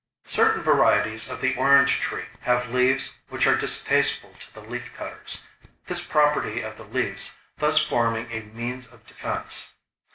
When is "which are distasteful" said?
3.29-4.33